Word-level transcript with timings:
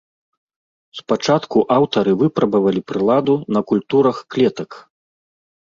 Спачатку 1.01 1.57
аўтары 1.77 2.11
выпрабавалі 2.23 2.81
прыладу 2.93 3.33
на 3.59 3.65
культурах 3.75 4.15
клетак. 4.35 4.69